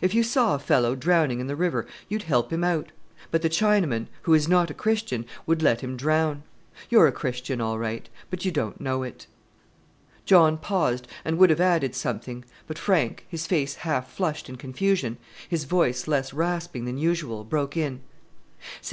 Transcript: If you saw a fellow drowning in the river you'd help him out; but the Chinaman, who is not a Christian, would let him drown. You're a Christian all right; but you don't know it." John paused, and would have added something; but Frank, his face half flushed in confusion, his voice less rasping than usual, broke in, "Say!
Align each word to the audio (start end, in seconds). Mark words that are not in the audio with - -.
If 0.00 0.14
you 0.14 0.22
saw 0.22 0.54
a 0.54 0.60
fellow 0.60 0.94
drowning 0.94 1.40
in 1.40 1.48
the 1.48 1.56
river 1.56 1.84
you'd 2.08 2.22
help 2.22 2.52
him 2.52 2.62
out; 2.62 2.92
but 3.32 3.42
the 3.42 3.48
Chinaman, 3.50 4.06
who 4.22 4.32
is 4.32 4.46
not 4.46 4.70
a 4.70 4.72
Christian, 4.72 5.26
would 5.46 5.62
let 5.62 5.80
him 5.80 5.96
drown. 5.96 6.44
You're 6.90 7.08
a 7.08 7.10
Christian 7.10 7.60
all 7.60 7.76
right; 7.76 8.08
but 8.30 8.44
you 8.44 8.52
don't 8.52 8.80
know 8.80 9.02
it." 9.02 9.26
John 10.26 10.58
paused, 10.58 11.08
and 11.24 11.38
would 11.38 11.50
have 11.50 11.60
added 11.60 11.96
something; 11.96 12.44
but 12.68 12.78
Frank, 12.78 13.26
his 13.28 13.48
face 13.48 13.74
half 13.74 14.08
flushed 14.12 14.48
in 14.48 14.54
confusion, 14.58 15.16
his 15.48 15.64
voice 15.64 16.06
less 16.06 16.32
rasping 16.32 16.84
than 16.84 16.96
usual, 16.96 17.42
broke 17.42 17.76
in, 17.76 18.00
"Say! 18.80 18.92